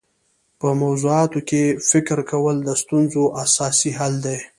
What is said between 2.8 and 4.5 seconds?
ستونزو اساسي حل دی.